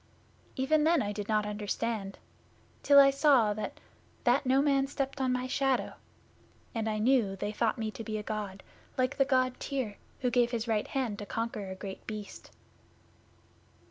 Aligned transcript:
'Even 0.55 0.83
then 0.83 0.99
I 1.03 1.11
did 1.11 1.29
not 1.29 1.45
understand, 1.45 2.17
till 2.81 2.99
I 2.99 3.11
saw 3.11 3.53
that 3.53 3.79
that 4.23 4.47
no 4.47 4.59
man 4.59 4.87
stepped 4.87 5.21
on 5.21 5.31
my 5.31 5.45
shadow; 5.45 5.93
and 6.73 6.89
I 6.89 6.97
knew 6.97 7.27
that 7.29 7.39
they 7.39 7.51
thought 7.51 7.77
me 7.77 7.91
to 7.91 8.03
be 8.03 8.17
a 8.17 8.23
God, 8.23 8.63
like 8.97 9.17
the 9.17 9.25
God 9.25 9.59
Tyr, 9.59 9.97
who 10.21 10.31
gave 10.31 10.49
his 10.49 10.67
right 10.67 10.87
hand 10.87 11.19
to 11.19 11.27
conquer 11.27 11.69
a 11.69 11.75
Great 11.75 12.07
Beast. 12.07 12.49